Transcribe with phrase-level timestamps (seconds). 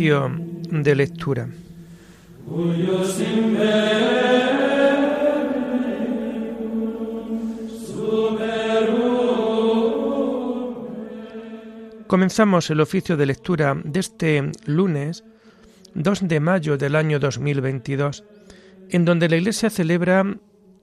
[0.00, 1.46] De lectura.
[12.06, 15.22] Comenzamos el oficio de lectura de este lunes
[15.92, 18.24] 2 de mayo del año 2022,
[18.88, 20.24] en donde la Iglesia celebra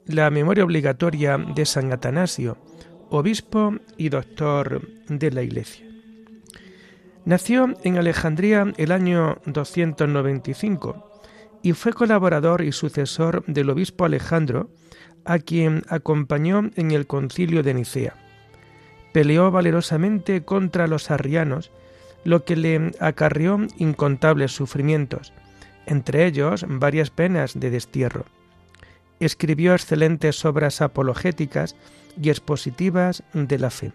[0.06, 2.60] la memoria obligatoria de San Atanasio,
[3.10, 5.87] obispo y doctor de la Iglesia.
[7.28, 11.12] Nació en Alejandría el año 295
[11.62, 14.70] y fue colaborador y sucesor del obispo Alejandro,
[15.26, 18.14] a quien acompañó en el concilio de Nicea.
[19.12, 21.70] Peleó valerosamente contra los arrianos,
[22.24, 25.34] lo que le acarrió incontables sufrimientos,
[25.86, 28.24] entre ellos varias penas de destierro.
[29.20, 31.76] Escribió excelentes obras apologéticas
[32.22, 33.92] y expositivas de la fe.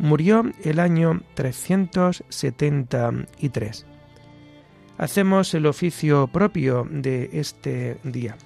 [0.00, 3.86] Murió el año 373.
[4.96, 8.38] Hacemos el oficio propio de este día.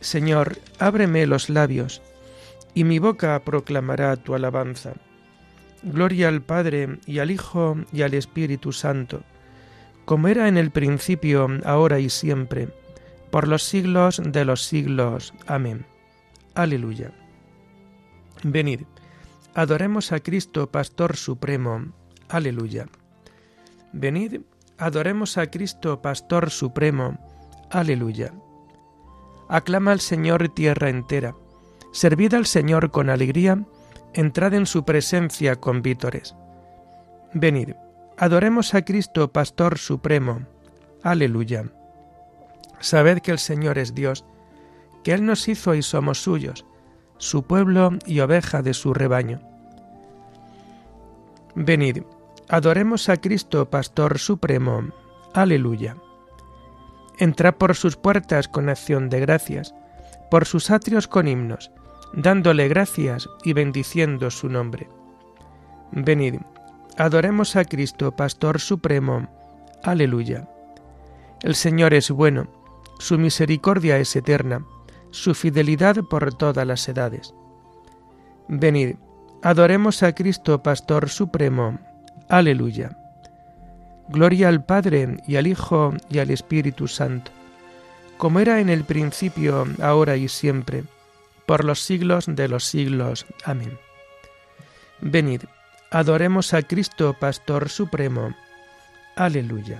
[0.00, 2.02] Señor, ábreme los labios,
[2.74, 4.92] y mi boca proclamará tu alabanza.
[5.82, 9.22] Gloria al Padre, y al Hijo, y al Espíritu Santo
[10.04, 12.68] como era en el principio, ahora y siempre,
[13.30, 15.34] por los siglos de los siglos.
[15.46, 15.86] Amén.
[16.54, 17.12] Aleluya.
[18.42, 18.82] Venid,
[19.54, 21.92] adoremos a Cristo, Pastor Supremo.
[22.28, 22.86] Aleluya.
[23.92, 24.40] Venid,
[24.78, 27.18] adoremos a Cristo, Pastor Supremo.
[27.70, 28.32] Aleluya.
[29.48, 31.34] Aclama al Señor tierra entera.
[31.92, 33.64] Servid al Señor con alegría,
[34.14, 36.34] entrad en su presencia con vítores.
[37.34, 37.74] Venid,
[38.22, 40.46] Adoremos a Cristo, Pastor Supremo.
[41.02, 41.64] Aleluya.
[42.78, 44.24] Sabed que el Señor es Dios,
[45.02, 46.64] que Él nos hizo y somos suyos,
[47.18, 49.40] su pueblo y oveja de su rebaño.
[51.56, 52.04] Venid,
[52.48, 54.84] adoremos a Cristo, Pastor Supremo.
[55.34, 55.96] Aleluya.
[57.18, 59.74] Entrad por sus puertas con acción de gracias,
[60.30, 61.72] por sus atrios con himnos,
[62.12, 64.88] dándole gracias y bendiciendo su nombre.
[65.90, 66.36] Venid,
[66.98, 69.26] Adoremos a Cristo, Pastor Supremo.
[69.82, 70.46] Aleluya.
[71.42, 72.48] El Señor es bueno,
[72.98, 74.64] su misericordia es eterna,
[75.10, 77.34] su fidelidad por todas las edades.
[78.46, 78.96] Venid,
[79.42, 81.78] adoremos a Cristo, Pastor Supremo.
[82.28, 82.96] Aleluya.
[84.08, 87.30] Gloria al Padre y al Hijo y al Espíritu Santo,
[88.18, 90.84] como era en el principio, ahora y siempre,
[91.46, 93.24] por los siglos de los siglos.
[93.44, 93.78] Amén.
[95.00, 95.42] Venid,
[95.92, 98.34] Adoremos a Cristo, Pastor Supremo.
[99.14, 99.78] Aleluya.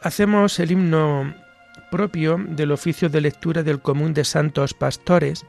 [0.00, 1.34] Hacemos el himno
[1.90, 5.44] propio del oficio de lectura del común de santos pastores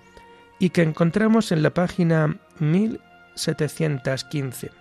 [0.58, 4.72] y que encontramos en la página 1715.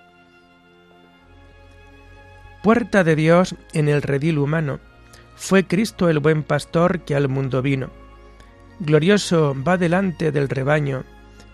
[2.62, 4.80] Puerta de Dios en el redil humano
[5.38, 7.90] fue Cristo el buen pastor que al mundo vino.
[8.80, 11.04] Glorioso va delante del rebaño,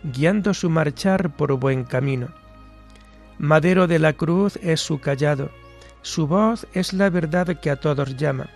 [0.02, 2.28] guiando su marchar por buen camino.
[3.38, 5.50] Madero de la cruz es su callado,
[6.00, 8.48] su voz es la verdad que a todos llama,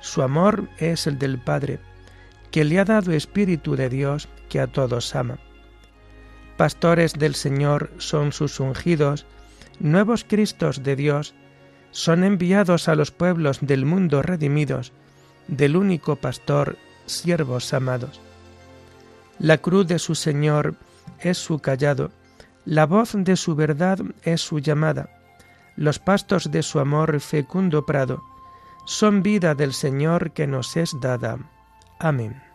[0.00, 1.80] su amor es el del Padre,
[2.52, 5.38] que le ha dado Espíritu de Dios que a todos ama.
[6.56, 9.26] Pastores del Señor son sus ungidos,
[9.80, 11.34] nuevos Cristos de Dios,
[11.92, 14.92] son enviados a los pueblos del mundo redimidos,
[15.48, 18.20] del único pastor, siervos amados.
[19.38, 20.74] La cruz de su Señor
[21.18, 22.12] es su callado,
[22.64, 25.08] la voz de su verdad es su llamada,
[25.76, 28.22] los pastos de su amor fecundo prado,
[28.84, 31.38] son vida del Señor que nos es dada.
[31.98, 32.49] Amén.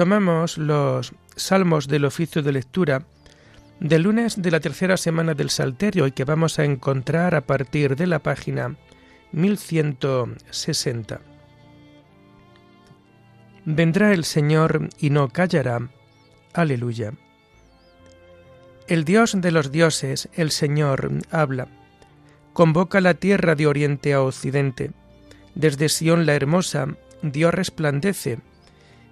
[0.00, 3.02] Tomamos los salmos del oficio de lectura
[3.80, 7.96] del lunes de la tercera semana del Salterio y que vamos a encontrar a partir
[7.96, 8.76] de la página
[9.32, 11.20] 1160.
[13.66, 15.90] Vendrá el Señor y no callará.
[16.54, 17.12] Aleluya.
[18.88, 21.68] El Dios de los dioses, el Señor, habla.
[22.54, 24.92] Convoca la tierra de oriente a occidente.
[25.54, 26.86] Desde Sión la hermosa,
[27.20, 28.38] Dios resplandece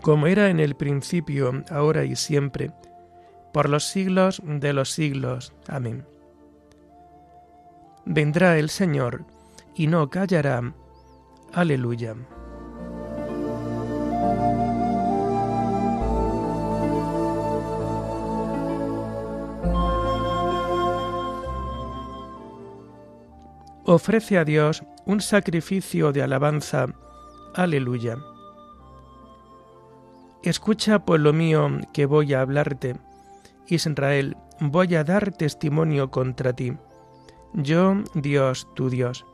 [0.00, 2.70] como era en el principio, ahora y siempre,
[3.52, 5.52] por los siglos de los siglos.
[5.66, 6.06] Amén.
[8.04, 9.24] Vendrá el Señor
[9.74, 10.74] y no callará.
[11.52, 12.14] Aleluya.
[23.84, 26.86] Ofrece a Dios un sacrificio de alabanza.
[27.54, 28.18] Aleluya.
[30.42, 32.96] Escucha, pueblo mío, que voy a hablarte.
[33.66, 36.74] Israel, voy a dar testimonio contra ti.
[37.54, 39.26] Yo, Dios, tu Dios.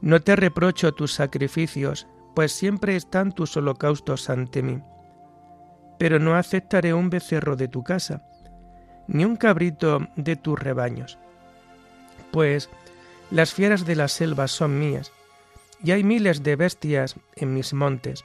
[0.00, 4.80] No te reprocho tus sacrificios, pues siempre están tus holocaustos ante mí.
[5.98, 8.22] Pero no aceptaré un becerro de tu casa,
[9.08, 11.18] ni un cabrito de tus rebaños.
[12.30, 12.70] Pues
[13.30, 15.10] las fieras de la selva son mías,
[15.82, 18.24] y hay miles de bestias en mis montes.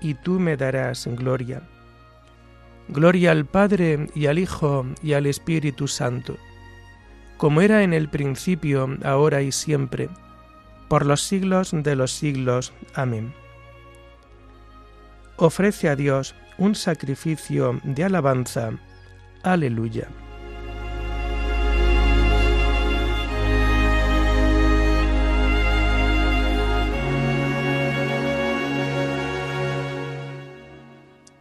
[0.00, 1.62] y tú me darás gloria.
[2.88, 6.36] Gloria al Padre y al Hijo y al Espíritu Santo,
[7.36, 10.08] como era en el principio, ahora y siempre,
[10.88, 12.72] por los siglos de los siglos.
[12.94, 13.34] Amén.
[15.36, 18.70] Ofrece a Dios un sacrificio de alabanza.
[19.42, 20.08] Aleluya.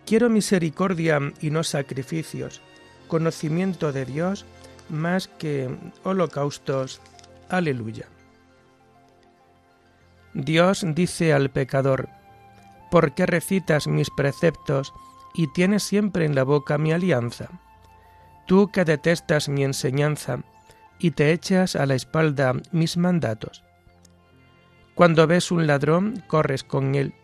[0.06, 2.62] Quiero misericordia y no sacrificios,
[3.08, 4.46] conocimiento de Dios
[4.88, 7.02] más que holocaustos.
[7.50, 8.06] Aleluya.
[10.36, 12.08] Dios dice al pecador,
[12.92, 14.94] ¿por qué recitas mis preceptos
[15.34, 17.50] y tienes siempre en la boca mi alianza?
[18.46, 20.44] Tú que detestas mi enseñanza
[21.00, 23.64] y te echas a la espalda mis mandatos.
[24.94, 27.16] Cuando ves un ladrón, corres con él,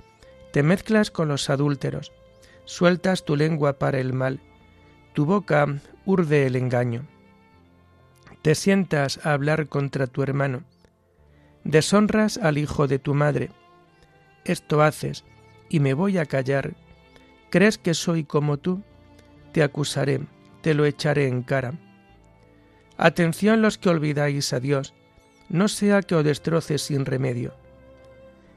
[0.51, 2.11] te mezclas con los adúlteros
[2.65, 4.39] sueltas tu lengua para el mal,
[5.13, 5.67] tu boca
[6.05, 7.05] urde el engaño.
[8.41, 10.63] Te sientas a hablar contra tu hermano,
[11.63, 13.51] deshonras al hijo de tu madre.
[14.45, 15.25] Esto haces,
[15.69, 16.73] y me voy a callar.
[17.49, 18.81] ¿Crees que soy como tú?
[19.51, 20.21] Te acusaré,
[20.61, 21.73] te lo echaré en cara.
[22.97, 24.93] Atención los que olvidáis a Dios,
[25.49, 27.53] no sea que os destroce sin remedio.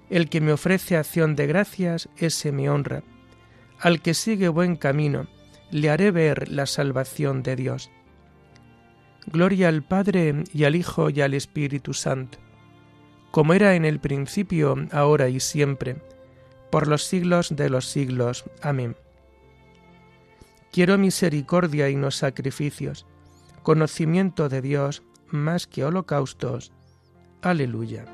[0.08, 3.02] El que me ofrece acción de gracias, ese me honra
[3.80, 5.26] al que sigue buen camino,
[5.70, 7.90] le haré ver la salvación de Dios.
[9.26, 12.38] Gloria al Padre y al Hijo y al Espíritu Santo,
[13.30, 15.96] como era en el principio, ahora y siempre,
[16.70, 18.44] por los siglos de los siglos.
[18.62, 18.96] Amén.
[20.70, 23.06] Quiero misericordia y no sacrificios,
[23.62, 26.72] conocimiento de Dios más que holocaustos.
[27.42, 28.04] Aleluya.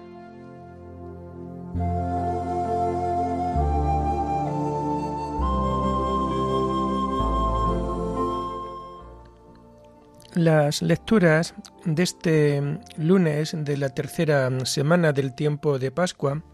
[10.35, 16.45] Las lecturas de este lunes de la tercera semana del tiempo de Pascua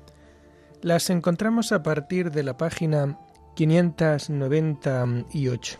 [0.80, 3.18] las encontramos a partir de la página
[3.54, 5.78] 598.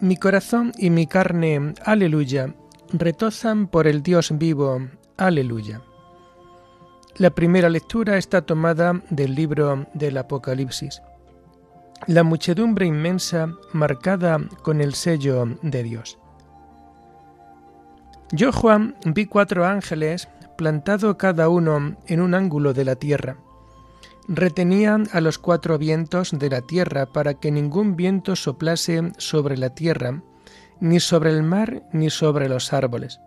[0.00, 2.54] Mi corazón y mi carne, aleluya,
[2.92, 4.78] retozan por el Dios vivo,
[5.16, 5.82] aleluya.
[7.16, 11.02] La primera lectura está tomada del libro del Apocalipsis
[12.08, 16.18] la muchedumbre inmensa marcada con el sello de Dios.
[18.32, 23.36] Yo, Juan, vi cuatro ángeles plantado cada uno en un ángulo de la tierra.
[24.26, 29.74] Retenían a los cuatro vientos de la tierra para que ningún viento soplase sobre la
[29.74, 30.22] tierra,
[30.80, 33.20] ni sobre el mar, ni sobre los árboles.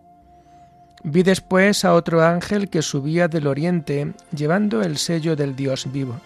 [1.04, 6.20] Vi después a otro ángel que subía del oriente llevando el sello del Dios vivo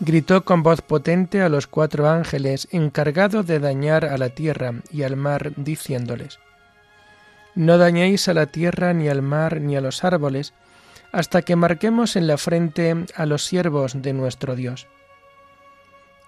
[0.00, 5.02] gritó con voz potente a los cuatro ángeles encargados de dañar a la tierra y
[5.02, 6.38] al mar, diciéndoles,
[7.54, 10.52] No dañéis a la tierra ni al mar ni a los árboles,
[11.12, 14.88] hasta que marquemos en la frente a los siervos de nuestro Dios.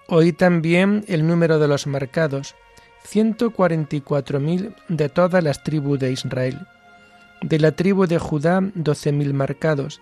[0.07, 2.55] Oí también el número de los marcados,
[3.03, 6.65] ciento cuarenta y cuatro mil de todas las tribus de Israel.
[7.41, 9.99] De la tribu de Judá, doce mil marcados.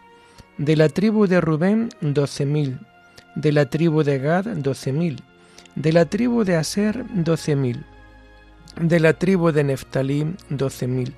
[0.60, 2.80] De la tribu de Rubén, doce mil
[3.36, 5.22] de la tribu de Gad doce mil,
[5.76, 7.84] de la tribu de Aser doce mil,
[8.80, 11.14] de la tribu de Neftalí doce mil,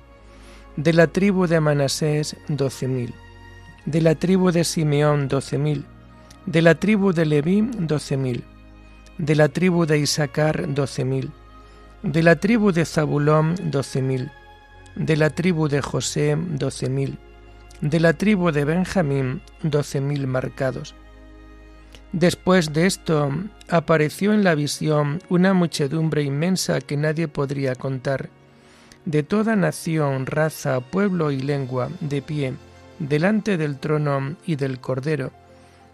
[0.76, 3.14] de la tribu de Manasés doce mil,
[3.86, 5.84] de la tribu de Simeón doce mil,
[6.46, 8.42] de la tribu de Leví doce mil,
[9.18, 11.30] de la tribu de Isaacar doce mil,
[12.02, 14.30] de la tribu de Zabulón doce mil,
[14.96, 17.18] de la tribu de José doce mil,
[17.80, 20.96] de la tribu de Benjamín doce mil marcados
[22.12, 23.30] Después de esto
[23.68, 28.30] apareció en la visión una muchedumbre inmensa que nadie podría contar,
[29.04, 32.54] de toda nación, raza, pueblo y lengua, de pie,
[32.98, 35.32] delante del trono y del Cordero,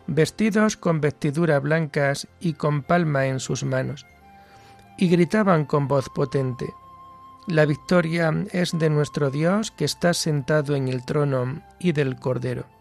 [0.07, 4.07] vestidos con vestiduras blancas y con palma en sus manos,
[4.97, 6.73] y gritaban con voz potente,
[7.49, 12.74] La victoria es de nuestro Dios que está sentado en el trono y del Cordero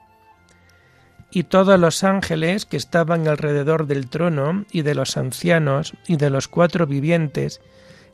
[1.36, 6.30] y todos los ángeles que estaban alrededor del trono y de los ancianos y de
[6.30, 7.60] los cuatro vivientes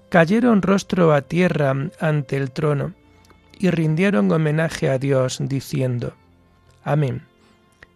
[0.08, 2.94] cayeron rostro a tierra ante el trono
[3.60, 6.14] y rindieron homenaje a Dios diciendo,
[6.82, 7.24] Amén.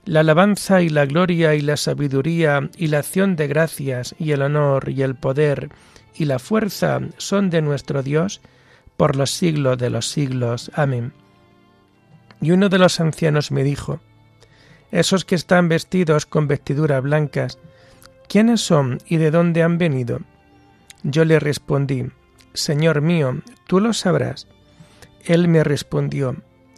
[0.04, 4.42] La alabanza y la gloria y la sabiduría y la acción de gracias y el
[4.42, 5.70] honor y el poder
[6.16, 8.42] y la fuerza son de nuestro Dios
[8.98, 10.70] por los siglos de los siglos.
[10.76, 11.14] Amén.
[12.42, 14.02] Y uno de los ancianos me dijo,
[14.94, 17.58] esos que están vestidos con vestiduras blancas,
[18.30, 20.20] ¿quiénes son y de dónde han venido?
[21.02, 22.06] Yo le respondí,
[22.54, 24.48] Señor mío, tú lo sabrás.
[25.26, 26.36] Él me respondió,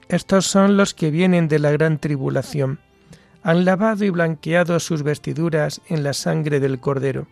[0.08, 2.80] Estos son los que vienen de la gran tribulación.
[3.44, 7.28] Han lavado y blanqueado sus vestiduras en la sangre del Cordero.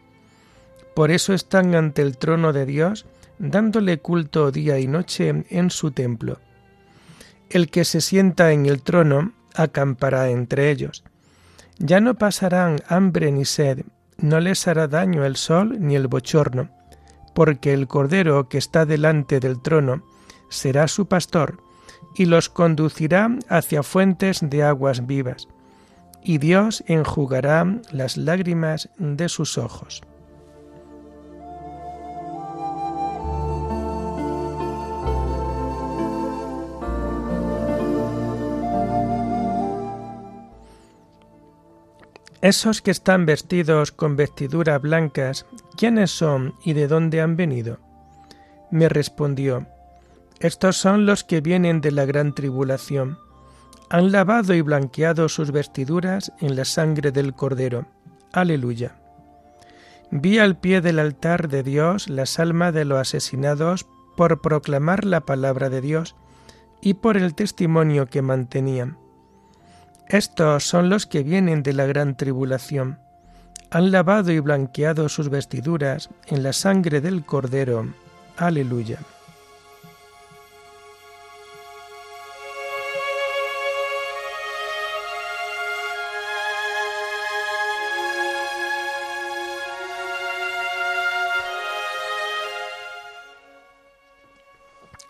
[0.95, 3.05] Por eso están ante el trono de Dios,
[3.39, 6.39] dándole culto día y noche en su templo.
[7.49, 11.03] El que se sienta en el trono acampará entre ellos.
[11.79, 13.85] Ya no pasarán hambre ni sed,
[14.17, 16.69] no les hará daño el sol ni el bochorno,
[17.33, 20.03] porque el Cordero que está delante del trono
[20.49, 21.57] será su pastor,
[22.15, 25.47] y los conducirá hacia fuentes de aguas vivas,
[26.23, 30.03] y Dios enjugará las lágrimas de sus ojos.
[42.43, 45.45] Esos que están vestidos con vestiduras blancas,
[45.77, 47.79] ¿quiénes son y de dónde han venido?
[48.69, 49.65] Me respondió,
[50.41, 53.17] Estos son los que vienen de la gran tribulación.
[53.89, 57.85] Han lavado y blanqueado sus vestiduras en la sangre del Cordero.
[58.33, 58.97] Aleluya.
[60.11, 63.85] Vi al pie del altar de Dios las almas de los asesinados
[64.17, 66.17] por proclamar la palabra de Dios
[66.81, 68.97] y por el testimonio que mantenían
[70.07, 72.99] estos son los que vienen de la gran tribulación.
[73.71, 77.87] Han lavado y blanqueado sus vestiduras en la sangre del Cordero.
[78.37, 78.99] Aleluya.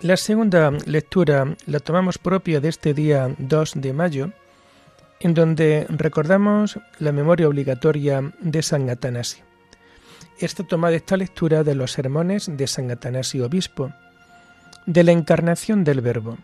[0.03, 4.33] La segunda lectura la tomamos propia de este día 2 de mayo
[5.23, 9.45] en donde recordamos la memoria obligatoria de San Atanasio.
[10.37, 13.93] Esta toma de esta lectura de los sermones de San Atanasio Obispo,
[14.85, 16.37] de la encarnación del Verbo.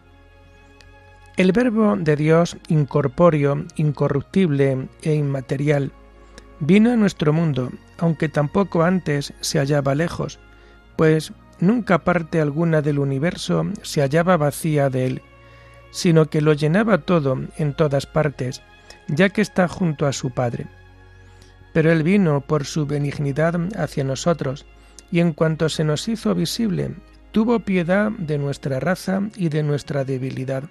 [1.36, 5.92] El Verbo de Dios, incorpóreo, incorruptible e inmaterial,
[6.62, 10.40] vino a nuestro mundo, aunque tampoco antes se hallaba lejos,
[10.96, 15.22] pues nunca parte alguna del universo se hallaba vacía de él,
[15.92, 18.62] sino que lo llenaba todo en todas partes,
[19.08, 20.68] ya que está junto a su Padre.
[21.74, 24.66] Pero Él vino por su benignidad hacia nosotros,
[25.12, 26.96] y en cuanto se nos hizo visible,
[27.32, 30.64] tuvo piedad de nuestra raza y de nuestra debilidad,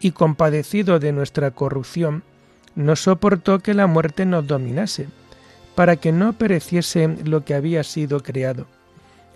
[0.00, 2.22] y compadecido de nuestra corrupción,
[2.74, 5.08] no soportó que la muerte nos dominase,
[5.74, 8.66] para que no pereciese lo que había sido creado,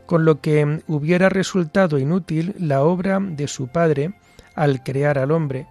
[0.07, 4.15] con lo que hubiera resultado inútil la obra de su Padre
[4.59, 5.67] al crear al hombre,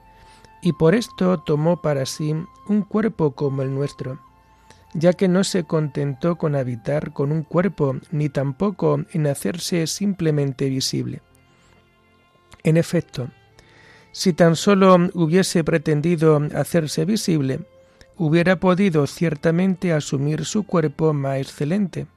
[0.61, 2.33] y por esto tomó para sí
[2.67, 4.19] un cuerpo como el nuestro,
[4.93, 10.69] ya que no se contentó con habitar con un cuerpo, ni tampoco en hacerse simplemente
[10.69, 11.21] visible.
[12.63, 13.29] En efecto,
[14.11, 17.59] si tan solo hubiese pretendido hacerse visible,
[18.15, 22.07] hubiera podido ciertamente asumir su cuerpo más excelente,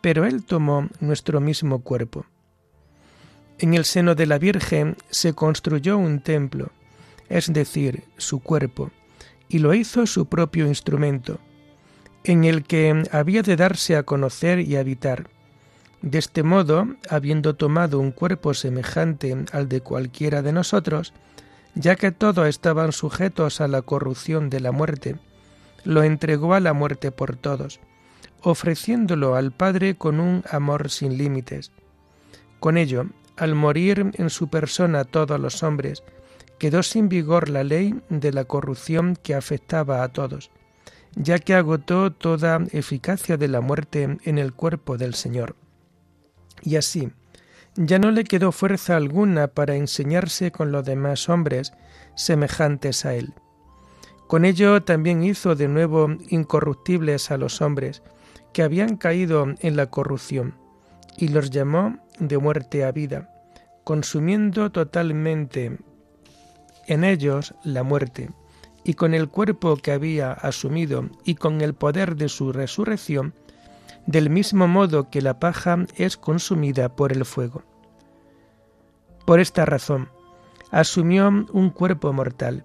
[0.00, 2.24] pero él tomó nuestro mismo cuerpo.
[3.62, 6.70] En el seno de la Virgen se construyó un templo,
[7.28, 8.90] es decir, su cuerpo,
[9.50, 11.38] y lo hizo su propio instrumento,
[12.24, 15.28] en el que había de darse a conocer y habitar.
[16.00, 21.12] De este modo, habiendo tomado un cuerpo semejante al de cualquiera de nosotros,
[21.74, 25.16] ya que todos estaban sujetos a la corrupción de la muerte,
[25.84, 27.78] lo entregó a la muerte por todos,
[28.40, 31.72] ofreciéndolo al Padre con un amor sin límites.
[32.58, 33.04] Con ello,
[33.40, 36.04] al morir en su persona todos los hombres,
[36.58, 40.50] quedó sin vigor la ley de la corrupción que afectaba a todos,
[41.16, 45.56] ya que agotó toda eficacia de la muerte en el cuerpo del Señor.
[46.62, 47.10] Y así,
[47.76, 51.72] ya no le quedó fuerza alguna para enseñarse con los demás hombres
[52.14, 53.32] semejantes a él.
[54.26, 58.02] Con ello también hizo de nuevo incorruptibles a los hombres
[58.52, 60.56] que habían caído en la corrupción,
[61.16, 63.29] y los llamó de muerte a vida,
[63.90, 65.76] consumiendo totalmente
[66.86, 68.30] en ellos la muerte,
[68.84, 73.34] y con el cuerpo que había asumido y con el poder de su resurrección,
[74.06, 77.64] del mismo modo que la paja es consumida por el fuego.
[79.26, 80.08] Por esta razón,
[80.70, 82.62] asumió un cuerpo mortal,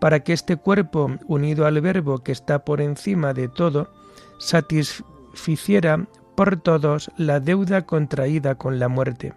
[0.00, 3.92] para que este cuerpo, unido al Verbo que está por encima de todo,
[4.38, 9.34] satisficiera por todos la deuda contraída con la muerte,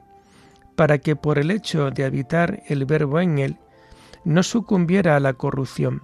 [0.77, 3.57] para que por el hecho de habitar el Verbo en él,
[4.23, 6.03] no sucumbiera a la corrupción,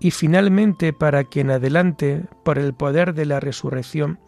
[0.00, 4.18] y finalmente para que en adelante, por el poder de la resurrección,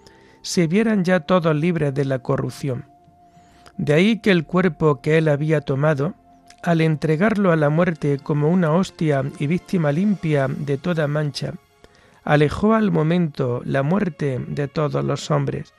[0.42, 2.84] se vieran ya todos libres de la corrupción.
[3.78, 6.14] De ahí que el cuerpo que él había tomado,
[6.62, 11.54] al entregarlo a la muerte como una hostia y víctima limpia de toda mancha,
[12.22, 15.72] alejó al momento la muerte de todos los hombres,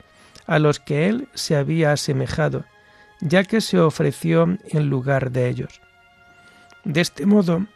[0.48, 2.64] a los que él se había asemejado,
[3.20, 5.80] ya que se ofreció en lugar de ellos.
[6.84, 7.66] De este modo,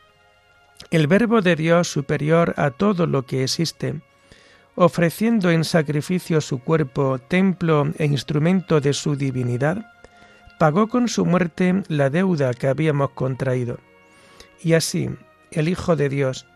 [0.91, 4.01] el Verbo de Dios superior a todo lo que existe,
[4.75, 9.93] ofreciendo en sacrificio su cuerpo, templo e instrumento de su divinidad,
[10.59, 13.79] pagó con su muerte la deuda que habíamos contraído.
[14.63, 15.11] Y así,
[15.51, 16.47] el Hijo de Dios,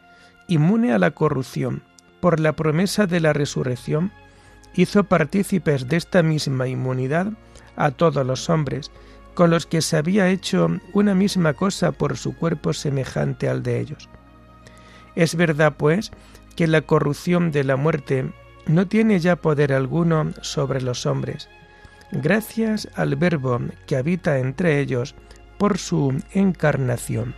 [0.49, 1.83] inmune a la corrupción,
[2.20, 4.12] por la promesa de la resurrección,
[4.75, 7.33] hizo partícipes de esta misma inmunidad
[7.77, 8.91] a todos los hombres,
[9.35, 13.81] con los que se había hecho una misma cosa por su cuerpo semejante al de
[13.81, 14.09] ellos.
[15.17, 16.13] Es verdad, pues,
[16.57, 18.33] que la corrupción de la muerte
[18.67, 21.49] no tiene ya poder alguno sobre los hombres,
[22.13, 25.15] gracias al Verbo que habita entre ellos
[25.59, 27.35] por su encarnación.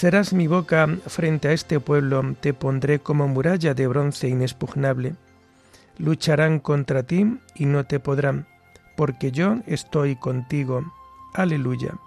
[0.00, 5.14] Serás mi boca frente a este pueblo, te pondré como muralla de bronce inexpugnable.
[5.98, 8.46] Lucharán contra ti y no te podrán,
[8.96, 10.90] porque yo estoy contigo.
[11.34, 11.98] Aleluya.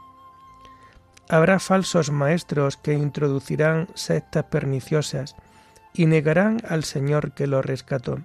[1.29, 5.35] Habrá falsos maestros que introducirán sectas perniciosas
[5.93, 8.17] y negarán al Señor que los rescató.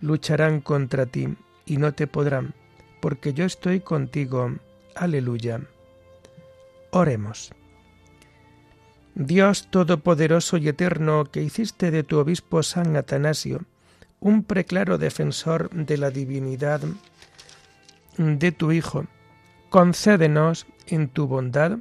[0.00, 2.54] Lucharán contra ti y no te podrán,
[3.00, 4.52] porque yo estoy contigo.
[4.94, 5.62] Aleluya.
[6.92, 7.52] Oremos.
[9.14, 13.64] Dios Todopoderoso y Eterno, que hiciste de tu obispo San Atanasio
[14.20, 16.80] un preclaro defensor de la divinidad
[18.16, 19.06] de tu Hijo,
[19.68, 21.78] concédenos en tu bondad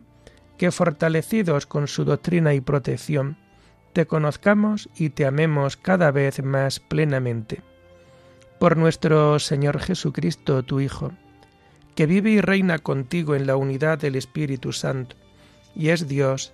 [0.57, 3.37] que fortalecidos con su doctrina y protección,
[3.93, 7.61] te conozcamos y te amemos cada vez más plenamente.
[8.59, 11.13] Por nuestro Señor Jesucristo, tu Hijo,
[11.95, 15.15] que vive y reina contigo en la unidad del Espíritu Santo,
[15.75, 16.53] y es Dios,